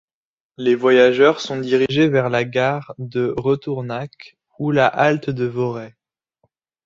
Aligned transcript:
Les 0.57 0.73
voyageurs 0.73 1.39
sont 1.41 1.59
dirigés 1.59 2.07
vers 2.07 2.31
la 2.31 2.43
gare 2.43 2.95
de 2.97 3.35
Retournac 3.37 4.35
ou 4.57 4.71
la 4.71 4.87
halte 4.87 5.29
de 5.29 5.45
Vorey. 5.45 5.93